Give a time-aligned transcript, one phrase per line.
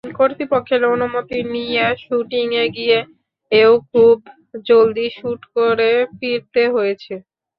[0.17, 4.17] কর্তৃপক্ষের অনুমতি নিয়ে শুটিংয়ে গিয়েও খুব
[4.65, 7.13] জলদি শুট করে ফিরতে হয়েছে।